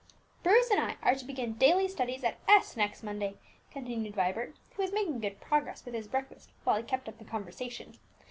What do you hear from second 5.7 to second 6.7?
with his breakfast